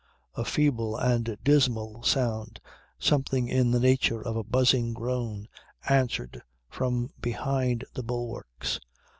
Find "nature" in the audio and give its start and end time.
3.79-4.19